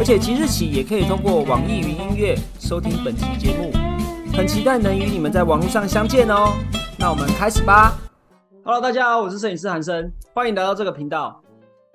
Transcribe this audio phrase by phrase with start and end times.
[0.00, 3.70] 而且即日起也可以通过网易云音乐收听本期节目，
[4.34, 6.54] 很期待能与你们在网络上相见哦。
[6.98, 7.98] 那我们开始吧。
[8.64, 11.38] Hello，大家好，我是摄影师韩生，欢迎来到这个频道。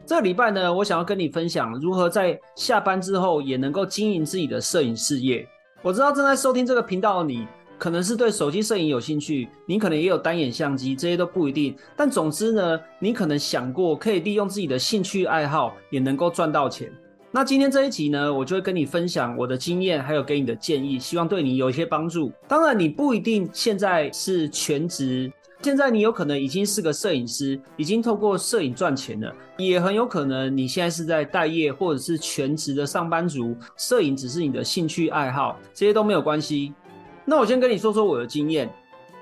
[0.05, 5.43] 这个礼拜呢，我想要跟你分享如何在下班之后也能够经营自己的摄影事业。
[5.81, 7.47] 我知道正在收听这个频道的你，
[7.79, 11.75] 可能是对手机摄影有兴趣，你可能也有单眼相机，这些都不一定。
[11.97, 16.87] 但总之呢，你可能想过可以利用自己的兴趣爱好也能够赚到钱。
[17.35, 22.31] 那今天这一集呢，我就会跟你分享我的经验，还有给你的建议，希望对你有一些帮助。
[22.47, 25.29] 当然，你不一定现在是全职，
[25.61, 36.73] 现在你有可能已经是个摄影师，已经透过摄影赚钱了，也很有可能你现在是在待业或者是全职的上班族，摄影只是你的兴趣爱好，这些都没有关系。
[37.25, 38.73] 那我先跟你说说我的经验，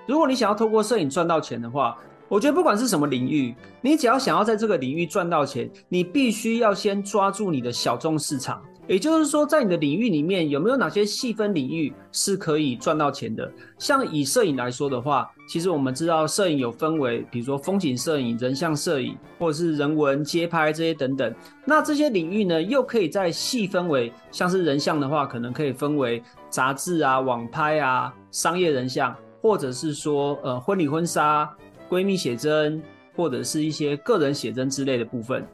[0.06, 1.98] 如果你想要透过摄影赚到钱的话。
[2.34, 8.60] 我觉得不管是什么领域，你只要想要在这个领域赚到钱，你必须要先抓住你的小众市场。
[8.88, 13.48] 也就是说，在你的领域里面，有没有哪些细分领域是可以赚到钱的？
[13.78, 21.32] 像以摄影来说的话，其实我们知道摄影有分为，比如说风景摄影、人像摄影，或者是人文街拍这些等等。
[21.64, 31.48] 那这些领域呢，又可以再细分为，像是人像的话，可能可以分为杂志啊、网拍啊、商业人像，或者是说呃婚礼婚纱。
[31.94, 32.82] 闺蜜写真
[33.16, 35.46] 或者是一些个人写真之类的部分。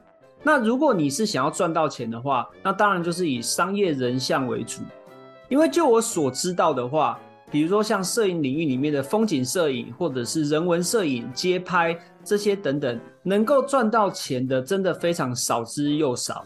[0.41, 4.81] 那如果你是想要赚到钱的话，那当然就是以商业人像为主。
[5.49, 7.19] 因为就我所知道的话，
[7.51, 16.45] 比如说像摄影领域里面的风景摄影或者是人文摄影、街拍这些等等，能够赚到钱的真的非常少之又少。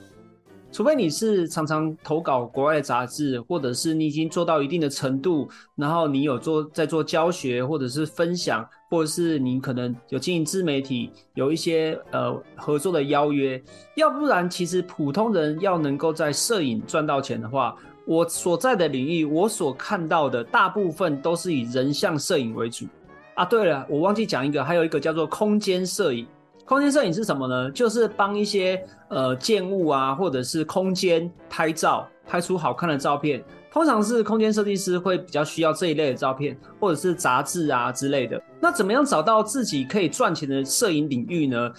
[0.74, 13.64] 除非你是常常投稿国外的杂志，或者是你已经做到一定的程度，然后你有做在做教学或者是分享，或者是你可能有经营自媒体，有一些呃合作的邀约，
[13.96, 17.76] 要不然其实普通人要能够在摄影赚到钱的话，
[18.08, 22.88] 我所在的领域我所看到的大部分都是以人像摄影为主
[23.36, 23.46] 啊。
[23.46, 26.26] 对了，我忘记讲一个，还有一个叫做空间摄影。
[26.66, 27.70] 空间摄影是什么呢？
[27.72, 33.44] 就是帮一些呃建物啊，或者是空间拍照，拍出好看的照片。
[33.70, 38.42] 通常是空间设计师会比较需要这一类的照片，或者是杂志啊之类的。
[38.62, 41.72] 那怎么样找到自己可以赚钱的摄影领域呢？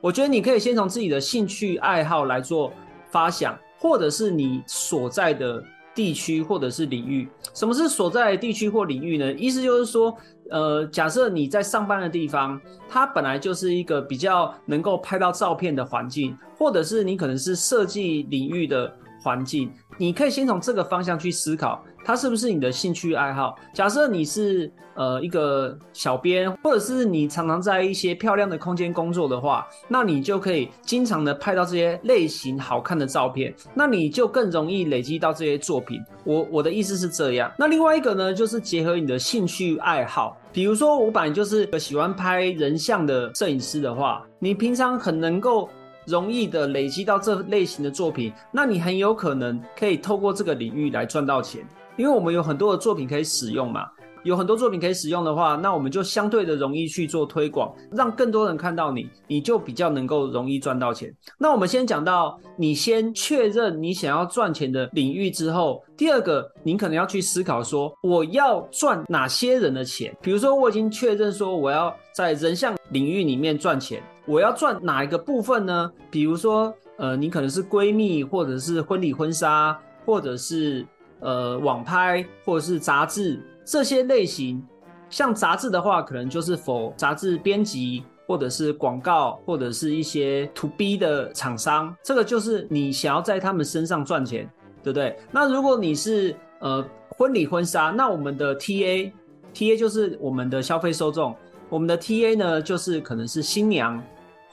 [0.00, 2.72] 我觉得你可以先从自己的兴趣爱好来做
[3.10, 7.26] 发想，或者是你所在的地区或者是领域。
[7.54, 9.32] 什么是所在地区或领域呢？
[9.32, 10.14] 意思就是说。
[10.50, 18.94] 呃，假设你在上班的地方，它本来就是一个比较能够拍到照片的环境，或者是你可能是设计领域的
[19.24, 19.72] 环境。
[19.96, 23.56] 你可以先从这个方向去思考，它是不是你的兴趣爱好。
[23.72, 36.02] 假设你是呃一个小编，或者是你常常在一些漂亮的空间工作的话，那你就可以经常的拍到这些类型好看的照片，那你就更容易累积到这些作品。
[36.24, 37.50] 我我的意思是这样。
[37.56, 45.70] 那另外一个呢，就是结合你的兴趣爱好，比如说我本来就是喜欢拍人像的摄影师的话，你平常很能够。
[46.06, 51.66] 容易的累积到这类型的作品，那你很有可能可以透过这个领域来赚到钱，
[51.96, 53.86] 因为我们有很多的作品可以使用嘛。
[54.24, 61.14] 有很多作品可以使用的话，那我们就相对的容易去做推广，让更多人看到你，你就比较能够容易赚到钱。
[61.36, 70.16] 那我们先讲到你先确认你想要赚钱的领域之后，第二个，你可能要去思考说，我要赚哪些人的钱？
[70.22, 74.02] 比如说，我已经确认说我要在人像领域里面赚钱。
[74.26, 75.92] 我要赚哪一个部分呢？
[76.10, 80.86] 比如说，呃，你可能是闺蜜，或者是婚礼婚纱，或者是
[81.20, 84.64] 呃网拍，或者是杂志这些类型。
[85.10, 91.94] 像杂志的话，可能就是否杂志编辑，或者是广告，或者是一些 to B 的厂商。
[92.02, 94.50] 这个就是你想要在他们身上赚钱，
[94.82, 95.16] 对不对？
[95.30, 101.36] 那如果你是呃婚礼婚纱，那我们的 TA，TA 就是我们的消费受众，
[101.68, 104.02] 我们的 TA 呢就是可能是新娘。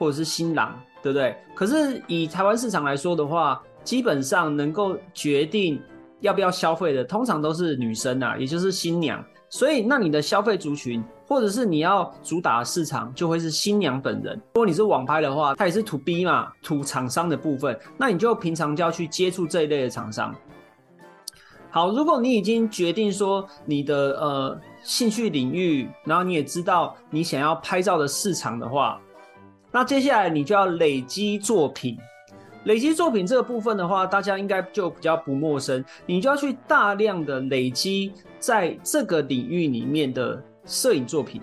[0.01, 1.37] 或者是新郎，对不对？
[1.53, 5.79] 可是以台湾市场来说的话，基本上能够决定
[6.21, 9.23] 要不要消费的，通常都是女生啊，也就是新娘。
[9.47, 14.35] 所以，那你的消费族群，或者是你要主打市场，就会是新娘本人。
[14.55, 20.33] 如果你是网拍的话，它也是 to B 嘛，to 厂商的部分，那你就平常就要去接触这一类的厂商。
[21.69, 28.99] 好，如果你已经决定说你的呃兴趣领域，然后你也知道你想要拍照的市场的话，
[29.71, 31.97] 那接下来你就要累积作品。
[32.65, 41.41] 累积作品这个部分的话，大家应该就比较不陌生，你就要去大量的累积在这个领域里面的摄影作品。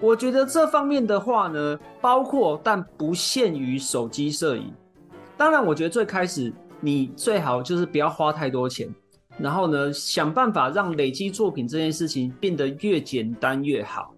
[0.00, 4.72] 我觉得这方面的话呢，包括但不限于手机摄影。
[5.36, 8.88] 当然，我觉得最开始你最好就是不要花太多钱，
[9.36, 14.14] 然后呢，想办法让累积作品这件事情变得越简单越好。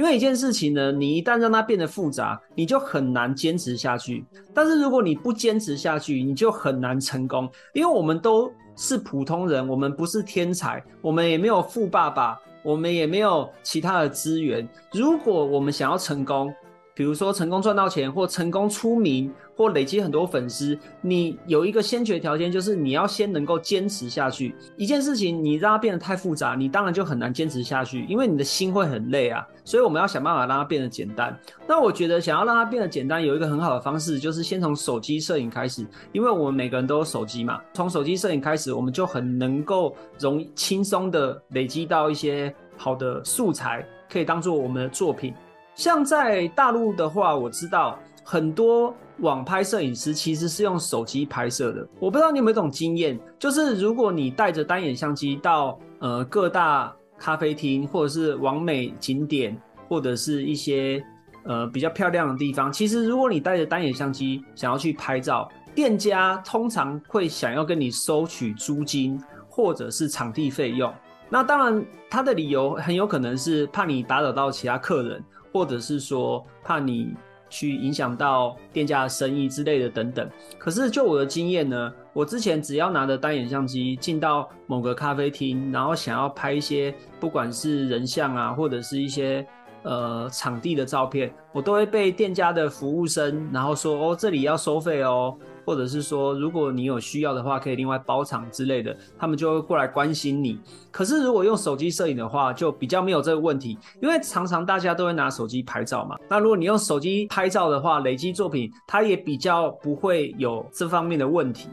[0.00, 4.24] 因为一件事情呢，你一旦让它变得复杂，你就很难坚持下去。
[4.54, 7.46] 但是如果你不坚持下去，你就很难成功。
[7.74, 14.66] 因为我们都是普通人，我们不是天才，我们也没有富爸爸，我们也没有其他的资源。
[14.90, 16.50] 如果我们想要成功，
[16.94, 24.54] 比如说成功赚到钱，或成功出名，或累积很多粉丝，你有一个先决条件，就是你要先能够坚持下去。
[24.76, 29.46] 一件事情你让它变得太复杂，你当然就很难坚持下去，因为你的心会很累啊。
[29.64, 31.38] 所以我们要想办法让它变得简单。
[31.66, 37.60] 那我觉得想要让它变得简单，有一个很好的方式，就是先从手机摄影开始，因为我们每个人都有手机嘛。
[37.72, 45.32] 从手机摄影开始，我们就很能够容易轻松的累积到一些好的素材，可以当做我们的作品。
[45.74, 51.86] 像在大陆的话，我知道很多网拍摄影师其实是用手机拍摄的。
[51.98, 59.56] 我不知道你有没有一种经验，就是如果你带着单眼相机到呃各大咖啡厅，或者是完美景点，
[59.88, 61.02] 或者是一些
[61.44, 69.18] 呃比较漂亮的地方，其实如果你带着单眼相机想要去拍照，店家通常会想要跟你收取租金
[69.48, 70.92] 或者是场地费用。
[71.28, 75.24] 那当然，他的理由很有可能是怕你打扰到其他客人。
[75.52, 77.14] 或者是说怕你
[77.48, 80.28] 去影响到店家的生意之类的等等。
[80.58, 89.44] 可是就我的经验呢，我之前只要拿着单眼相机进到某个咖啡厅，然后想要拍一些不管是人像啊，或者是一些
[89.82, 95.36] 呃场地的照片，我都会被店家的服务生然后说哦这里要收费哦。
[95.70, 100.58] 或者是说，如果你有需要的话，可以另外包场之类的，他们就会过来关心你。
[100.90, 106.18] 可是如果用手机摄影的话，就比较没有这个问题，因为常常大家都会拿手机拍照嘛。
[106.28, 111.68] 那如果你用手机拍照的话，累积作品，它也比较不会有这方面的问题。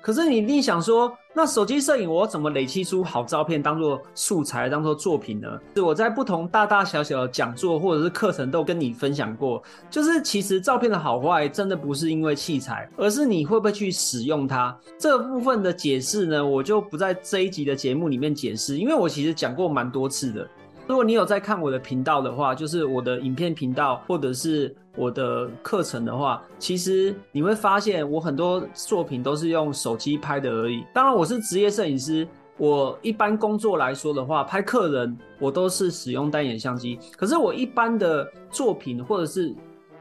[0.00, 5.48] 可是你一定想说，那手机摄影我怎么累积出好照片，当做素材，当做作品呢？
[5.74, 14.76] 是我在不同大大小小的讲座或者是课程都跟你分享过，就是其实照片的好坏真的不是因为器材，而是你会不会去使用它。
[14.98, 20.48] 这部分的解释呢，我就不在这一集的节目里面解释，因为我其实讲过蛮多次的。
[20.88, 30.82] 如果你有在看我的频道的话，就是我的影片频道或者是我的课程的话，其实你会发现我很多作品都是用手机拍的而已。
[30.94, 32.26] 当然，我是职业摄影师，
[32.56, 36.98] 我一般工作来说的话，拍客人我都是使用单眼相机。
[37.18, 39.54] 可是我一般的作品或者是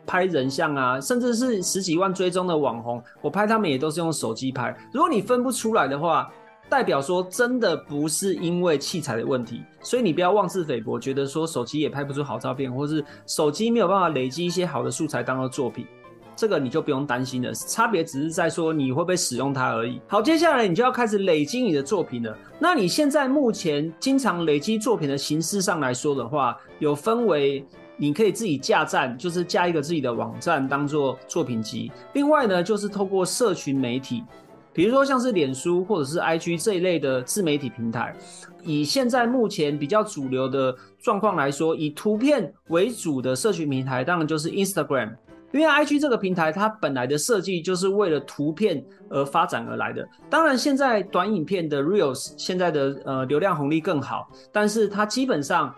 [0.05, 4.73] 拍人像啊，甚至是十几万追踪的网红，我拍他们也都是用手机拍。
[4.93, 6.31] 如果你分不出来的话，
[6.69, 15.87] 代表说，真的不是因为器材的问题，所以你不要妄自菲薄，觉得说手机也拍不出好照片，或是手机没有办法累积一些好的素材当做作品，
[16.35, 17.53] 这个你就不用担心了。
[17.53, 20.01] 差别只是在说你会不会使用它而已。
[20.07, 22.37] 好，接下来你就要开始累积你的作品了。
[22.59, 27.65] 那你现在目前经常累积作品的形式上来说的话，有分为
[27.95, 34.23] 你可以自己架站，就是架一个自己的网站当做作品集；另外呢，就是透过社群媒体。
[34.77, 38.15] 比如说像是脸书或者是 IG 这一类的自媒体平台，
[38.61, 45.15] 以现在目前比较主流的状况来说，以图片为主的社群平台，当然就是 Instagram。
[45.51, 50.07] 因为 IG 这个平台它本来的设计就是为了图片而发展而来的。
[50.29, 55.73] 当然，现在短影片的 Reels 现在的呃流量红利更好，但是它基本上。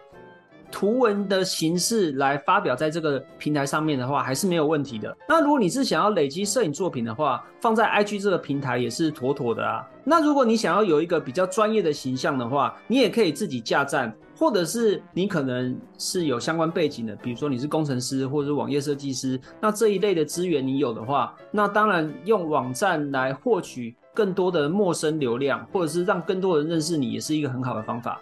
[0.71, 5.15] 图文的形式来发表在这个平台上面的话，还是没有问题的。
[5.27, 9.85] 那如果你是想要累积摄影作品的话，放在 IG 这个平台也是妥妥的啊。
[10.03, 28.19] 那如果你想要有一个比较专业的形象的话，你也可以自己架站，或者是你可能是有相关背景的，比如说你是工程师或者是网页设计师，那这一类的资源你有的话，那当然用网站来获取更多的陌生流量，或者是让更多人认识你，也是一个很好的方法。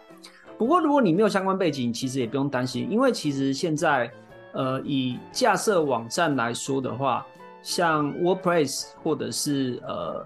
[0.58, 4.12] 不过，如果你没有相关背景，其实也不用担心，因为其实现在，
[4.54, 7.26] 呃，以架设网站来说的话，
[7.62, 10.26] 像 WordPress 或者是呃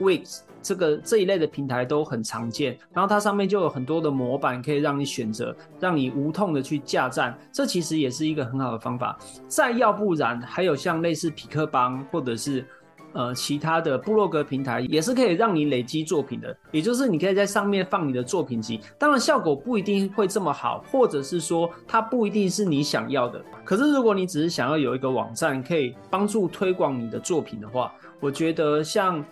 [0.00, 9.18] Wix 这个这一类的平台都很常见，然后它上面就有很多的模板可以让你选择，让你无痛的去架站，这其实也是一个很好的方法。
[9.46, 12.66] 再要不然，还有像类似匹克邦或者是
[13.12, 16.56] 呃其他的部落格平台，也是可以让你累积作品的。
[16.70, 23.42] 也就是你可以在上面放你的作品集，当然效果不一定会这么好，或者是说它不一定是你想要的。
[23.64, 29.24] 可是如果你只是想要有一个网站可以帮助推广你的作品的话，我觉得像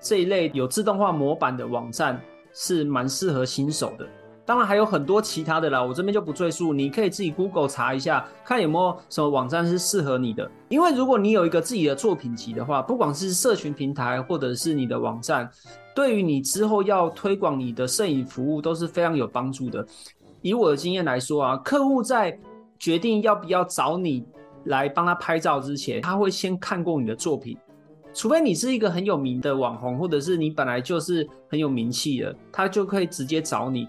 [0.00, 2.20] 这一类有自动化模板的网站
[2.52, 4.06] 是蛮适合新手的。
[4.52, 10.46] 当然还有很多其他的啦，我这边就不赘述，你可以自己 Google 查一下，看有没有什么网站是适合你的。
[10.68, 15.48] 因为如果你有一个自己的作品集的话，不管是社群平台或者是你的网站，
[15.94, 19.86] 对于你之后要推广你的摄影服务都是非常有帮助的。
[20.42, 22.38] 以我的经验来说啊，客户在
[22.78, 24.22] 决定要不要找你
[24.64, 27.56] 来帮他拍照之前，他会先看过你的作品。
[28.12, 33.88] 除非你是一个很有名的网红，或者是你本来就是很有名气的，他就可以直接找你。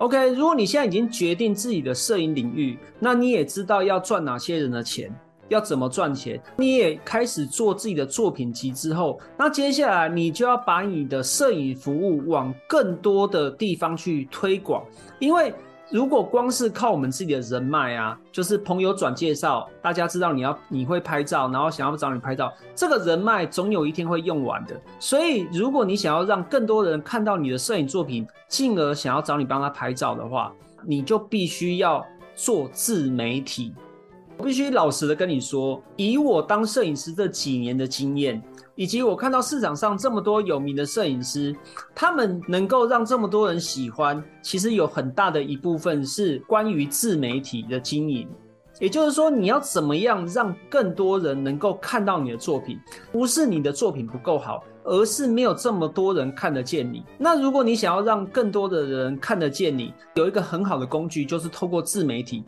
[0.00, 5.14] OK，如果你现在已经决定自己的摄影领域，那你也知道要赚哪些人的钱，
[5.48, 14.82] 要怎么赚钱，你也开始做自己的作品集之后，那接下来你就要把你的摄影服务往更多的地方去推广，
[15.18, 15.52] 因为。
[15.90, 24.80] 如果光是靠我们自己的人脉啊，就是朋友转介绍，大家知道你要你会拍照，然后想要找你拍照，这个人脉总有一天会用完的。
[25.00, 30.52] 所以，如果你想要让更多人看到你的摄影作品，进而想要找你帮他拍照的话，
[30.84, 32.06] 你就必须要
[32.36, 33.74] 做自媒体。
[34.40, 38.42] 我必须老实的跟你说，以我当摄影师这几年的经验。
[38.74, 41.54] 以及我看到市场上这么多有名的摄影师，
[41.94, 48.26] 他们能够让这么多人喜欢，其实有很大的一部分是关于自媒体的经营。
[48.78, 52.78] 也就是说，你要怎么样让更多人能够看到你的作品？
[53.12, 57.04] 不是你的作品不够好，而是没有这么多人看得见你。
[57.18, 62.42] 那如果你想要让更多的人看得见你，有一个很好的工具，就是透过自媒体。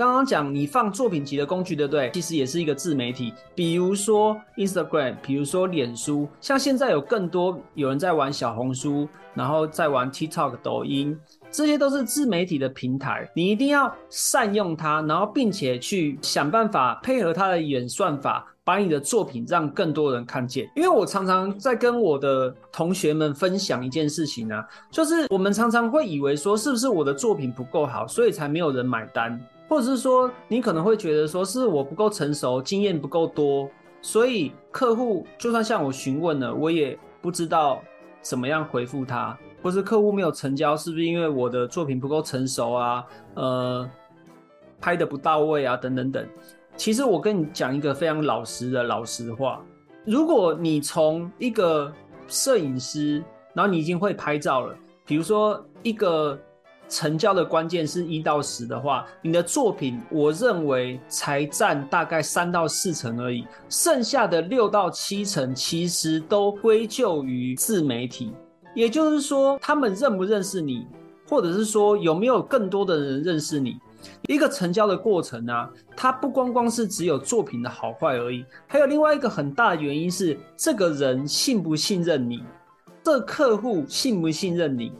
[0.00, 2.10] 刚刚讲你放作品集的工具，对不对？
[2.14, 11.14] 其实也是一个自媒体，比如说 Instagram，比如说脸书，像现在有更多有人在玩小红书，然后在玩 TikTok、抖音，
[11.50, 13.30] 这些都是自媒体的平台。
[13.34, 20.66] 你一定要善用它，然后并且去想办法配合它的演算法，把你的作品让更多人看见。
[20.74, 29.38] 因为我常常在跟我的同学们分享一件事情呢，就是我们常常会以为说，是不是我的作品不够好，所以才没有人买单。
[29.70, 33.70] 或者是说，你可能会觉得说是我不够成熟，经验不够多，
[34.02, 37.80] 所以客户就算向我询问了，我也不知道
[38.20, 43.06] 怎么样回复他，或是客户没有成交，是不是因为我的作品不够成熟啊？
[43.34, 43.88] 呃，
[44.80, 46.26] 拍的不到位啊，等等等。
[46.74, 49.64] 其实我跟你讲一个非常老实的老实话，
[50.04, 51.92] 如果你从一个
[52.26, 53.22] 摄影师，
[53.54, 54.74] 然后你已经会拍照了，
[55.06, 56.36] 比如说一个。
[56.90, 68.32] 成交的关键是一到十的话，你的作品我认为才占大概三到四成而已，剩下的六到七成其实都归咎于自媒体。
[68.74, 70.86] 也就是说，他们认不认识你，
[71.28, 73.78] 或者是说有没有更多的人认识你？
[74.28, 82.42] 一个成交的过程啊，它不光光是只有作品的好坏而已，还有另外一个很大的原因是这个人信不信任你，
[83.04, 84.92] 这客户信不信任你。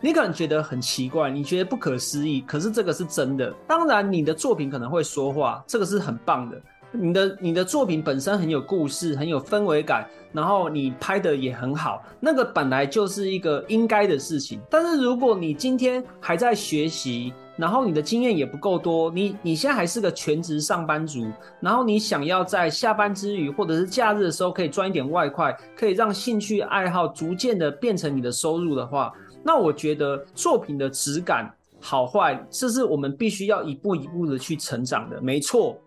[0.00, 3.52] 你可能觉得很奇怪，你觉得不可思议，可是这个是真的。
[3.66, 6.60] 当然，你的作品可能会说话，这个是很棒的。
[6.96, 14.60] 你的你的作品本身很有故事，很有氛围感，然后你拍的也很好，那个本来就是一个应该的事情。
[14.70, 21.26] 但是如果你今天还在学习，然后你的经验也不够多，你你现在还是个全职上班族，
[21.58, 29.12] 然后你想要在下班之余或者是假日的时候可以赚一点外快，可以让兴趣爱好逐渐的变成你的收入的话。
[29.44, 35.78] 那我觉得作品的质感好坏，这是我们必须要一步一步的去成长的，没错。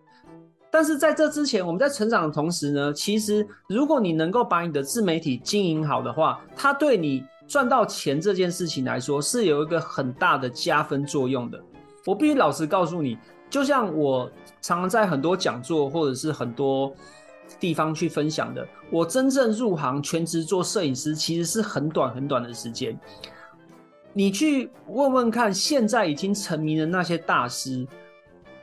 [0.70, 11.58] 但是在这之前，我们在成长的同时呢，其实如果你能够把你的自媒体经营好的话，它对你赚到钱这件事情来说，是有一个很大的加分作用的。
[12.04, 13.18] 我必须老实告诉你，
[13.50, 16.92] 就像我常常在很多讲座或者是很多
[17.58, 22.96] 地方去分享的，我真正入行全职做摄影师，其实是很短很短的时间。
[24.12, 27.86] 你去问问看，现在已经成名的那些大师，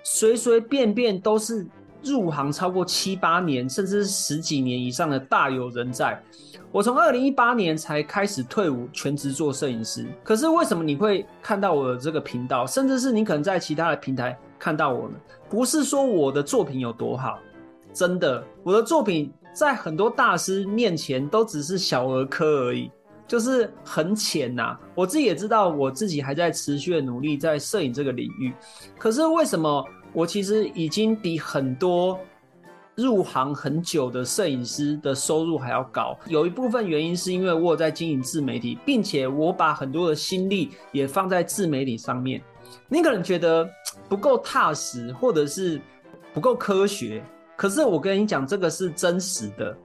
[0.03, 1.65] 随随便便都是
[2.03, 6.21] 入行超过七八年，甚至十几年以上的大有人在。
[6.71, 10.05] 我从二零一八年才开始退伍，全职做摄影师。
[10.23, 15.15] 可是为什么你会看到我的这个频道，甚至是你可能在其他的平台看到我呢？
[15.49, 17.39] 不是说我的作品有多好，
[17.93, 22.91] 真的，我的作品在很多大师面前都只是小儿科而已。
[23.27, 28.53] 就是很浅呐，我自己也知道，我自己还在持续的努力在摄影这个领域。
[28.97, 32.19] 可是为什么我其实已经比很多
[32.95, 36.17] 入行很久的摄影师的收入还要高。
[36.27, 42.41] 有一部分原因是因为我有在经营自媒体，并且我把很多的心力也放在自媒体上面。
[42.87, 43.67] 你可能觉得
[44.07, 45.81] 不够踏实，或者是
[46.33, 47.23] 不够科学，
[47.55, 49.75] 可是我跟你讲，这个是真实的。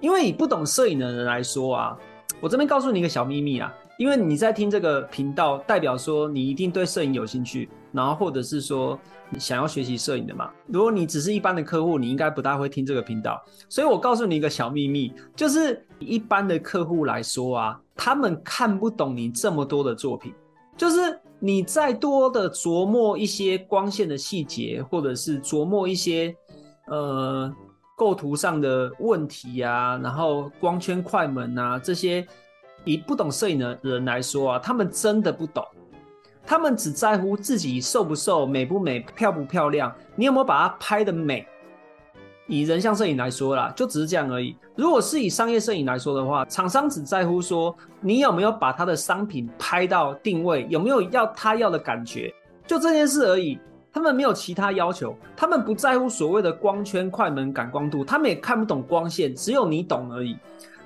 [0.00, 1.98] 因为以不懂摄影的人来说啊，
[2.44, 3.74] 我这边告诉你一个小秘密啊。
[3.96, 8.98] 因为你在听这个频道，代表说你一定对摄影有兴趣，然后或者是说
[9.38, 10.50] 想要学习摄影的嘛。
[10.66, 13.42] 如果你只是一般的客户，你应该不大会听这个频道。
[13.66, 20.34] 所以我告诉你一个小秘密，就是一般的客户来说啊，他们看不懂你这么多的作品。
[20.76, 26.34] 就是你再多的琢磨一些光线的细节，或者是琢磨一些
[26.88, 27.50] 呃
[27.94, 32.26] 构图上的问题呀，然后光圈、快门啊这些。
[32.86, 35.64] 以不懂摄影的人来说啊，他们真的不懂，
[36.44, 41.46] 他们只在乎自己瘦不瘦、美不美、漂不漂亮，你有没有把它拍的美？
[42.46, 44.54] 以人像摄影来说啦，就只是这样而已。
[44.76, 52.30] 如果是以商业摄影来说的话，厂商只在乎说你有没有把他的商品拍到定位，有没有要他要的感觉，
[52.66, 53.58] 就这件事而已。
[53.94, 60.36] 他们没有其他要求，他们不在乎所谓的光圈、快门、感光度，他们也看不懂光线，只有你懂而已。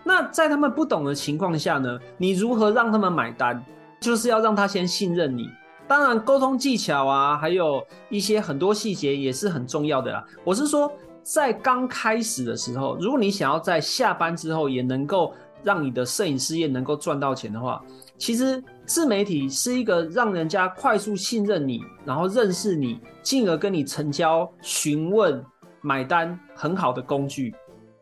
[0.04, 1.98] 那在他们不懂的情况下呢？
[2.18, 3.64] 你如何让他们买单？
[3.98, 5.48] 就是要让他先信任你。
[5.86, 10.22] 当然，沟通技巧啊，还有一些很多细节也是很重要的啦。
[10.44, 17.82] 我是说，在刚开始的时候，如果你想要在下班之后也能够让你的摄影事业能够赚到钱的话，
[18.16, 25.44] 其实自媒体是一个让人家快速信任你，然后认识你，进而跟你成交、询问、
[25.80, 27.54] 买单很好的工具。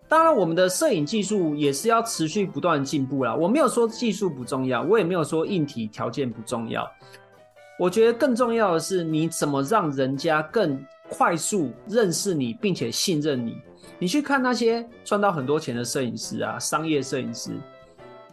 [0.09, 3.35] 当然，我们的摄影技术也是要持续不断进步啦。
[3.35, 6.89] 我没有说技术不重要，我也没有说硬体条件不重要。
[7.77, 13.61] 我觉得更重要的是，你怎么让人家更快速认识你，并且信任你。
[13.99, 17.53] 你去看那些赚到很多钱的摄影师啊，商业摄影师，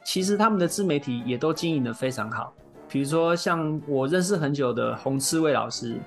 [0.03, 2.53] 其实他们的自媒体也都经营的非常好。
[2.89, 5.99] 比如说，像我认识很久的洪刺猬老师。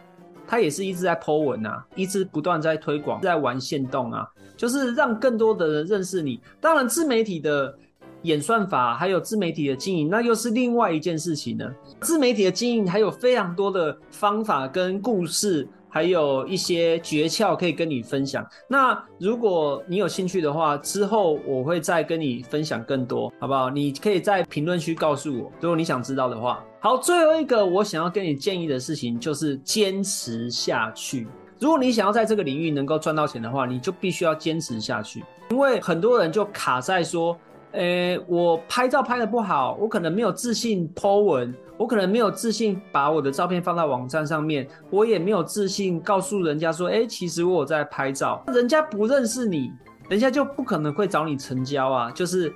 [0.49, 4.25] 他也是一直在 Po 文啊，一直不断在推广，在玩线动啊，
[4.57, 6.41] 就是让更多的人认识你。
[6.61, 7.77] 当然，自媒体的
[8.23, 11.69] 演算法还有自媒体的经营，那又是另外一件事情呢。
[12.01, 15.67] 自媒体的经营还有非常多的方法跟故事。
[15.97, 18.47] 还有一些诀窍可以跟你分享。
[18.69, 23.71] 那如果你有兴趣的话，之后我会再跟你分享更多，好不好？
[23.71, 26.63] 你可以在评论区告诉我，如果你想知道的话。
[26.81, 31.27] 好，最后一个我想要跟你建议的事情就是坚持下去。
[31.59, 35.25] 如果你想要在这个领域能够赚到钱的话，你就必须要坚持下去。
[35.49, 37.35] 因为很多人就卡在说，
[37.77, 41.55] 诶，我拍照拍的不好，我可能没有自信 Po 文。
[41.79, 49.71] 我可能没有自信把我的照片放到网站上面，我也没有自信告诉人家说，哎，其实我在拍照，人家不认识你，
[50.09, 52.51] 人家就不可能会找你成交啊，就是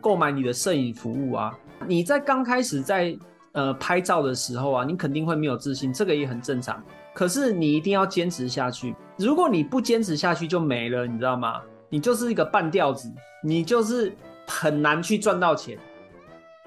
[0.00, 1.52] 购买你的摄影服务啊。
[1.84, 3.18] 你在刚开始在
[3.50, 6.80] 呃拍照的时候啊，你肯定会没有自信，这个也很正常。
[7.12, 11.60] 可是你一定要坚持下去，如果你不坚持下去就没了，你知道吗？
[11.88, 13.10] 你就是一个半吊子，
[13.42, 14.14] 你就是
[14.50, 15.78] 很难去赚到钱。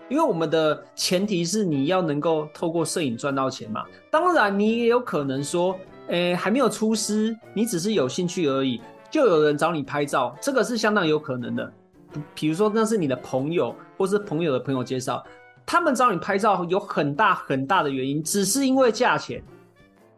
[0.10, 3.84] 因为我们的前提是你要能够透过摄影赚到钱嘛。
[4.12, 5.76] 当然，你也有可能说，
[6.08, 11.74] 诶，还没有出师，你只是有兴趣而已，就有人找你拍照，这个是相当有可能的。
[12.36, 15.24] 比如说，那是你的朋友，或是朋友的朋友介绍，
[15.66, 19.42] 他们找你拍照有很大很大的原因，只是因为价钱，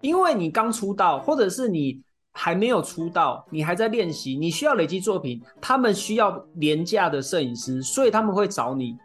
[0.01, 2.01] 因为你刚出道，或者是你
[2.37, 8.97] 还没有出道，你还在练习，你需要累积作品，他们需要廉价的摄影师，所以他们会找你。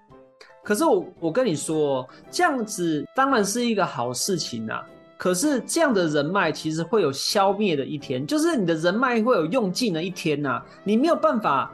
[0.64, 4.85] 可是我我跟你说，这样子当然是一个好事情啊。
[5.16, 10.61] 可是这样的人脉其实会有消灭的一天，就是你的人脉会有用尽的一天呐。
[10.83, 11.71] 你没有办法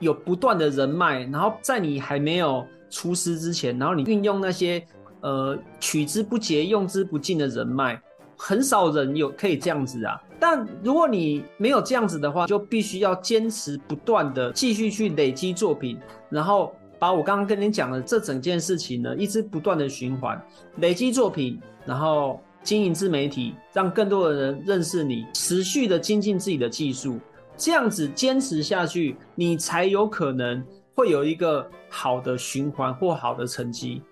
[0.00, 4.84] 有不断的人脉，然后在你还没有出师之前，然后你运用那些
[5.22, 8.00] 呃取之不竭、用之不尽的人脉，
[8.40, 10.20] 很少人有可以这样子啊。
[10.38, 15.98] 但如果你没有这样子的话，就必须要坚持不断的继续去累积作品，
[16.30, 16.72] 然后。
[17.00, 20.38] 把我刚刚跟你讲的这整件事情呢，一直不断的循环，
[20.80, 27.18] 累积作品，然后经营自媒体，让更多的人认识你，持续的精进自己的技术，
[27.56, 30.62] 这样子坚持下去，你才有可能
[30.94, 34.02] 会有一个好的循环或好的成绩。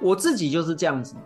[0.00, 1.16] 我自己就是这样子。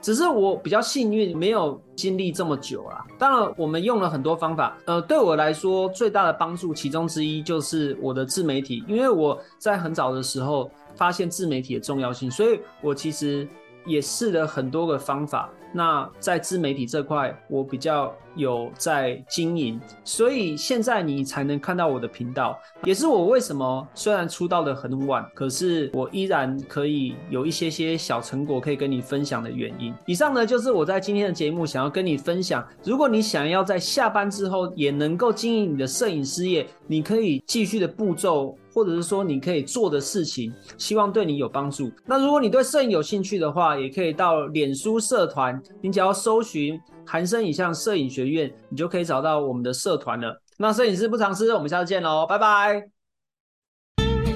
[0.00, 3.04] 只是我比较幸运，没有经历这么久啦。
[3.18, 4.76] 当然，我们用了很多方法。
[4.84, 13.48] 呃，对我来说，最大的帮助其中之一就是我的自媒体，因为我在很早的时候发现自媒体的重要性，所以我其实
[13.84, 15.50] 也试了很多个方法。
[15.76, 29.94] 那在自媒体这块，我比较有在经营，所以现在你才能看到我的频道，也是我为什么虽然出道的很晚，可是我依然可以有一些些小成果可以跟你分享的原因。
[30.06, 32.66] 以上呢，就是我在今天的节目想要跟你分享。
[32.82, 38.56] 如果你想要在下班之后也能够经营你的摄影事业，你可以继续的步骤。
[38.76, 41.90] 或者是说你可以做的事情，希望对你有帮助。
[42.04, 50.38] 那如果你对摄影有兴趣的话，也可以到脸书社团，你只要搜寻韩生影像摄影学院，你就可以找到我们的社团了。
[50.58, 52.86] 那摄影师不藏私，我们下次见喽，拜拜。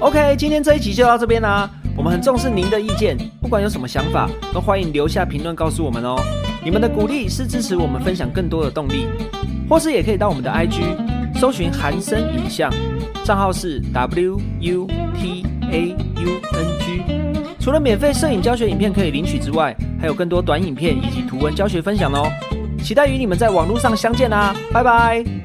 [0.01, 1.69] OK，今天这一集就到这边啦。
[1.95, 6.17] 我们很重视您的意见，不管有什么想法，都欢迎留下评论告诉我们哦。
[6.65, 9.07] 你们的鼓励是支持我们分享更多的动力，
[9.69, 11.10] 或是也可以到我们的 IG。
[11.41, 12.71] 搜寻韩生影像，
[13.25, 17.03] 账号是 W U T A U N G。
[17.59, 22.31] 除了免费摄影教学影片可以领取之外，还有更多短影片以及图文教学分享哦。
[22.83, 25.40] 期待与你们在网络上相见啦，拜拜。